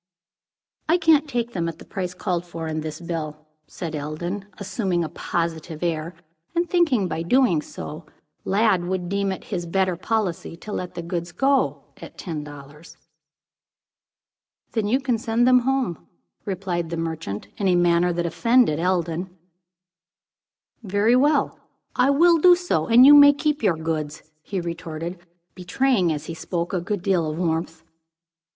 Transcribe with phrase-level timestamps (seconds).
[0.89, 5.03] "I can't take them at the price called for in this bill," said Eldon, assuming
[5.03, 6.15] a positive air,
[6.55, 8.07] and thinking, by doing so,
[8.43, 12.97] Lladd would deem it his better policy to let the goods go at ten dollars.
[14.71, 16.07] "Then you can send them home,"
[16.45, 19.29] replied the merchant, in a manner that offended Eldon.
[20.81, 21.59] "Very well,
[21.95, 25.19] I will do so, and you may keep your goods," he retorted,
[25.53, 27.83] betraying, as he spoke, a good deal of warmth.